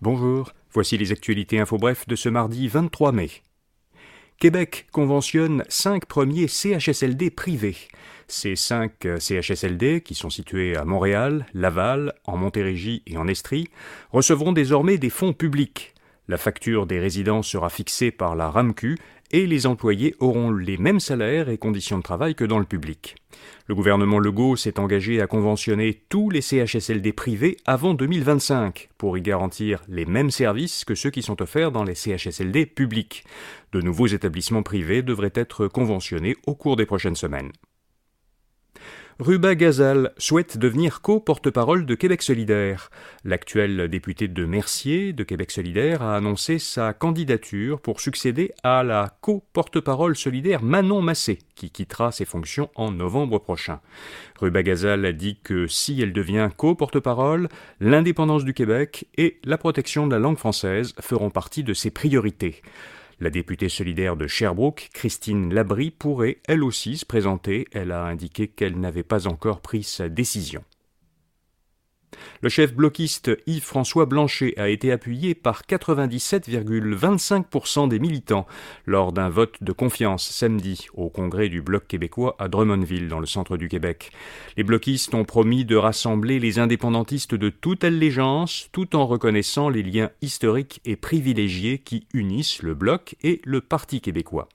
Bonjour, 0.00 0.52
voici 0.70 0.96
les 0.96 1.10
actualités 1.10 1.58
info 1.58 1.76
bref 1.76 2.06
de 2.06 2.14
ce 2.14 2.28
mardi 2.28 2.68
23 2.68 3.10
mai. 3.10 3.30
Québec 4.38 4.86
conventionne 4.92 5.64
cinq 5.68 6.06
premiers 6.06 6.46
CHSLD 6.46 7.30
privés. 7.30 7.76
Ces 8.28 8.54
cinq 8.54 9.06
euh, 9.06 9.18
CHSLD, 9.18 10.02
qui 10.02 10.14
sont 10.14 10.30
situés 10.30 10.76
à 10.76 10.84
Montréal, 10.84 11.46
Laval, 11.52 12.14
en 12.26 12.36
Montérégie 12.36 13.02
et 13.08 13.16
en 13.16 13.26
Estrie, 13.26 13.70
recevront 14.12 14.52
désormais 14.52 14.98
des 14.98 15.10
fonds 15.10 15.32
publics. 15.32 15.94
La 16.28 16.36
facture 16.36 16.86
des 16.86 17.00
résidents 17.00 17.42
sera 17.42 17.70
fixée 17.70 18.10
par 18.10 18.36
la 18.36 18.50
RAMQ 18.50 18.98
et 19.30 19.46
les 19.46 19.66
employés 19.66 20.14
auront 20.20 20.50
les 20.50 20.76
mêmes 20.76 21.00
salaires 21.00 21.48
et 21.48 21.56
conditions 21.56 21.96
de 21.96 22.02
travail 22.02 22.34
que 22.34 22.44
dans 22.44 22.58
le 22.58 22.66
public. 22.66 23.16
Le 23.66 23.74
gouvernement 23.74 24.18
Legault 24.18 24.56
s'est 24.56 24.78
engagé 24.78 25.22
à 25.22 25.26
conventionner 25.26 26.02
tous 26.10 26.28
les 26.28 26.42
CHSLD 26.42 27.14
privés 27.14 27.56
avant 27.64 27.94
2025 27.94 28.90
pour 28.98 29.16
y 29.16 29.22
garantir 29.22 29.82
les 29.88 30.04
mêmes 30.04 30.30
services 30.30 30.84
que 30.84 30.94
ceux 30.94 31.10
qui 31.10 31.22
sont 31.22 31.40
offerts 31.40 31.72
dans 31.72 31.84
les 31.84 31.94
CHSLD 31.94 32.66
publics. 32.66 33.24
De 33.72 33.80
nouveaux 33.80 34.06
établissements 34.06 34.62
privés 34.62 35.02
devraient 35.02 35.32
être 35.34 35.66
conventionnés 35.66 36.36
au 36.46 36.54
cours 36.54 36.76
des 36.76 36.86
prochaines 36.86 37.16
semaines. 37.16 37.52
Ruba 39.20 39.56
Gazal 39.56 40.12
souhaite 40.16 40.58
devenir 40.58 41.00
co-porte-parole 41.00 41.86
de 41.86 41.96
Québec 41.96 42.22
solidaire. 42.22 42.88
L'actuel 43.24 43.88
député 43.88 44.28
de 44.28 44.44
Mercier 44.44 45.12
de 45.12 45.24
Québec 45.24 45.50
solidaire 45.50 46.02
a 46.02 46.14
annoncé 46.14 46.60
sa 46.60 46.92
candidature 46.92 47.80
pour 47.80 48.00
succéder 48.00 48.52
à 48.62 48.84
la 48.84 49.18
co-porte-parole 49.20 50.14
solidaire 50.14 50.62
Manon 50.62 51.02
Massé, 51.02 51.40
qui 51.56 51.72
quittera 51.72 52.12
ses 52.12 52.26
fonctions 52.26 52.70
en 52.76 52.92
novembre 52.92 53.40
prochain. 53.40 53.80
Ruba 54.38 54.62
Gazal 54.62 55.04
a 55.04 55.10
dit 55.10 55.40
que 55.42 55.66
si 55.66 56.00
elle 56.00 56.12
devient 56.12 56.50
co-porte-parole, 56.56 57.48
l'indépendance 57.80 58.44
du 58.44 58.54
Québec 58.54 59.08
et 59.16 59.40
la 59.42 59.58
protection 59.58 60.06
de 60.06 60.12
la 60.12 60.20
langue 60.20 60.38
française 60.38 60.94
feront 61.00 61.30
partie 61.30 61.64
de 61.64 61.74
ses 61.74 61.90
priorités. 61.90 62.62
La 63.20 63.30
députée 63.30 63.68
solidaire 63.68 64.16
de 64.16 64.28
Sherbrooke, 64.28 64.90
Christine 64.92 65.52
Labrie, 65.52 65.90
pourrait 65.90 66.38
elle 66.46 66.62
aussi 66.62 66.96
se 66.96 67.04
présenter. 67.04 67.66
Elle 67.72 67.90
a 67.90 68.04
indiqué 68.04 68.46
qu'elle 68.46 68.78
n'avait 68.78 69.02
pas 69.02 69.26
encore 69.26 69.60
pris 69.60 69.82
sa 69.82 70.08
décision. 70.08 70.62
Le 72.40 72.48
chef 72.48 72.72
bloquiste 72.74 73.30
Yves-François 73.46 74.06
Blanchet 74.06 74.54
a 74.58 74.68
été 74.68 74.92
appuyé 74.92 75.34
par 75.34 75.62
97,25% 75.62 77.88
des 77.88 77.98
militants 77.98 78.46
lors 78.86 79.12
d'un 79.12 79.28
vote 79.28 79.56
de 79.60 79.72
confiance 79.72 80.28
samedi 80.28 80.86
au 80.94 81.10
congrès 81.10 81.48
du 81.48 81.62
Bloc 81.62 81.88
québécois 81.88 82.36
à 82.38 82.46
Drummondville 82.48 83.08
dans 83.08 83.18
le 83.18 83.26
centre 83.26 83.56
du 83.56 83.68
Québec. 83.68 84.12
Les 84.56 84.62
bloquistes 84.62 85.14
ont 85.14 85.24
promis 85.24 85.64
de 85.64 85.74
rassembler 85.76 86.38
les 86.38 86.58
indépendantistes 86.58 87.34
de 87.34 87.50
toute 87.50 87.84
allégeance 87.84 88.68
tout 88.72 88.94
en 88.94 89.06
reconnaissant 89.06 89.68
les 89.68 89.82
liens 89.82 90.10
historiques 90.22 90.80
et 90.84 90.96
privilégiés 90.96 91.78
qui 91.78 92.06
unissent 92.14 92.62
le 92.62 92.74
Bloc 92.74 93.16
et 93.22 93.40
le 93.44 93.60
Parti 93.60 94.00
québécois. 94.00 94.48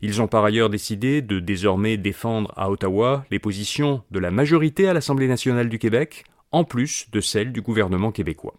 Ils 0.00 0.22
ont 0.22 0.28
par 0.28 0.44
ailleurs 0.44 0.70
décidé 0.70 1.22
de 1.22 1.38
désormais 1.38 1.96
défendre 1.96 2.52
à 2.56 2.70
Ottawa 2.70 3.24
les 3.30 3.38
positions 3.38 4.02
de 4.10 4.18
la 4.18 4.30
majorité 4.30 4.88
à 4.88 4.94
l'Assemblée 4.94 5.28
nationale 5.28 5.68
du 5.68 5.78
Québec 5.78 6.24
en 6.52 6.64
plus 6.64 7.06
de 7.12 7.20
celle 7.20 7.52
du 7.52 7.62
gouvernement 7.62 8.12
québécois. 8.12 8.54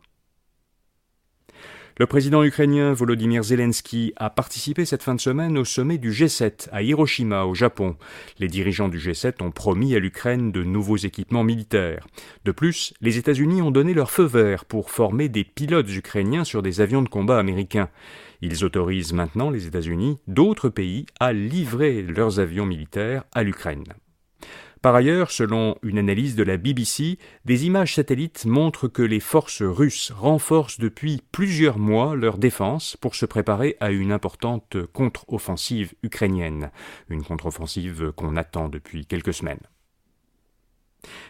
Le 1.98 2.08
président 2.08 2.44
ukrainien 2.44 2.94
Volodymyr 2.94 3.44
Zelensky 3.44 4.14
a 4.16 4.30
participé 4.30 4.86
cette 4.86 5.04
fin 5.04 5.14
de 5.14 5.20
semaine 5.20 5.58
au 5.58 5.66
sommet 5.66 5.98
du 5.98 6.12
G7 6.12 6.70
à 6.72 6.82
Hiroshima, 6.82 7.44
au 7.44 7.54
Japon. 7.54 7.96
Les 8.40 8.48
dirigeants 8.48 8.88
du 8.88 8.98
G7 8.98 9.44
ont 9.44 9.52
promis 9.52 9.94
à 9.94 10.00
l'Ukraine 10.00 10.52
de 10.52 10.64
nouveaux 10.64 10.98
équipements 10.98 11.44
militaires. 11.44 12.08
De 12.44 12.52
plus, 12.52 12.94
les 13.02 13.18
États-Unis 13.18 13.62
ont 13.62 13.72
donné 13.72 13.94
leur 13.94 14.10
feu 14.10 14.24
vert 14.24 14.66
pour 14.66 14.90
former 14.90 15.30
des 15.30 15.44
pilotes 15.44 15.94
ukrainiens 15.94 16.44
sur 16.44 16.64
des 16.64 16.82
avions 16.82 17.02
de 17.02 17.10
combat 17.10 17.38
américains. 17.38 17.90
Ils 18.42 18.66
autorisent 18.66 19.14
maintenant, 19.14 19.52
les 19.52 19.68
États-Unis, 19.68 20.18
d'autres 20.28 20.70
pays 20.70 21.06
à 21.20 21.34
livrer 21.34 22.02
leurs 22.02 22.40
avions 22.40 22.66
militaires 22.66 23.26
à 23.34 23.44
l'Ukraine. 23.44 23.84
Par 24.82 24.96
ailleurs, 24.96 25.30
selon 25.30 25.76
une 25.84 26.00
analyse 26.00 26.36
de 26.36 26.42
la 26.42 26.58
BBC, 26.58 27.20
des 27.46 27.66
images 27.68 27.94
satellites 27.94 28.46
montrent 28.46 28.88
que 28.88 29.04
les 29.04 29.20
forces 29.20 29.62
russes 29.62 30.12
renforcent 30.12 30.80
depuis 30.80 31.22
plusieurs 31.32 31.78
mois 31.78 32.16
leur 32.16 32.40
défense 32.40 32.98
pour 32.98 33.14
se 33.14 33.28
préparer 33.28 33.78
à 33.80 33.92
une 33.92 34.12
importante 34.12 34.78
contre-offensive 34.92 35.94
ukrainienne, 36.02 36.72
une 37.10 37.24
contre-offensive 37.24 38.12
qu'on 38.16 38.36
attend 38.36 38.70
depuis 38.70 39.06
quelques 39.06 39.36
semaines. 39.36 39.62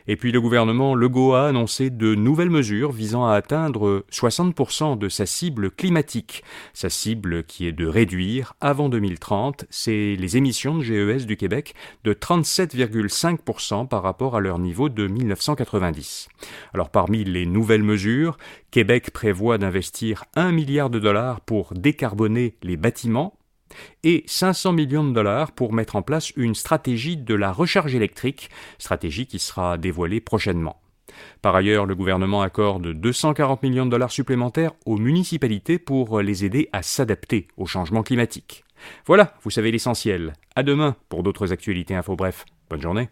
Et 0.08 0.16
puis 0.16 0.32
le 0.32 0.42
gouvernement 0.42 0.96
Legault 0.96 1.34
a 1.34 1.48
annoncé 1.48 1.90
de 1.90 2.16
nouvelles 2.16 2.50
mesures 2.50 2.92
visant 2.92 3.26
à 3.26 3.36
atteindre 3.36 4.06
60% 4.12 4.98
de 4.98 5.10
sa 5.10 5.26
cible 5.26 5.72
climatique. 5.72 6.44
Sa 6.74 6.90
cible 6.90 7.44
qui 7.44 7.68
est 7.68 7.72
de 7.72 7.86
réduire 7.86 8.54
avant 8.62 8.90
2030, 8.90 9.66
c'est 9.70 10.16
les 10.16 10.38
émissions 10.38 10.78
de 10.78 10.84
GES 10.84 11.26
du 11.26 11.38
Québec 11.38 11.74
de 12.04 12.14
37,5% 12.14 13.88
par 13.88 14.04
rapport 14.04 14.36
à 14.36 14.40
leur 14.40 14.60
niveau 14.60 14.90
de 14.90 15.08
1990. 15.08 16.30
Alors 16.74 16.90
parmi 16.90 17.24
les 17.24 17.46
nouvelles 17.46 17.84
mesures, 17.84 18.38
Québec 18.72 19.12
prévoit 19.12 19.58
d'investir 19.58 20.26
1 20.36 20.52
milliard 20.52 20.90
de 20.90 21.00
dollars 21.00 21.42
pour 21.42 21.74
décarboner 21.74 22.56
les 22.64 22.78
bâtiments 22.78 23.34
et 24.04 24.24
500 24.28 24.74
millions 24.74 25.04
de 25.04 25.14
dollars 25.14 25.52
pour 25.52 25.74
mettre 25.74 25.96
en 25.96 26.02
place 26.02 26.32
une 26.36 26.56
stratégie 26.56 27.18
de 27.18 27.36
la 27.36 27.52
recharge 27.52 27.96
électrique, 27.96 28.50
stratégie 28.78 29.28
qui 29.28 29.40
sera 29.40 29.78
dévoilée 29.78 30.22
prochainement. 30.22 30.82
Par 31.42 31.56
ailleurs, 31.56 31.86
le 31.86 31.96
gouvernement 31.96 32.42
accorde 32.42 32.88
240 32.94 33.64
millions 33.64 33.86
de 33.86 33.92
dollars 33.92 34.12
supplémentaires 34.12 34.74
aux 34.86 34.98
municipalités 34.98 35.80
pour 35.80 36.22
les 36.22 36.46
aider 36.46 36.70
à 36.72 36.82
s'adapter 36.82 37.48
au 37.58 37.66
changement 37.66 38.04
climatique. 38.04 38.64
Voilà, 39.06 39.36
vous 39.44 39.52
savez 39.52 39.72
l'essentiel. 39.72 40.34
À 40.56 40.64
demain 40.64 40.96
pour 41.10 41.24
d'autres 41.24 41.54
actualités 41.54 41.96
info 41.96 42.16
bref. 42.16 42.46
Bonne 42.70 42.82
journée. 42.82 43.10